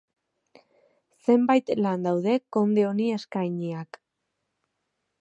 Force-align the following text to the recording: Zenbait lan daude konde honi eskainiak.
Zenbait 1.27 1.69
lan 1.87 2.09
daude 2.09 2.35
konde 2.57 2.89
honi 2.93 3.13
eskainiak. 3.21 4.05